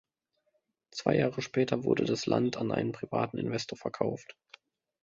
Zwei 0.89 1.15
Jahre 1.17 1.43
später 1.43 1.83
wurde 1.83 2.05
das 2.05 2.25
Land 2.25 2.57
an 2.57 2.71
einen 2.71 2.91
privaten 2.91 3.37
Investor 3.37 3.77
verkauft. 3.77 4.35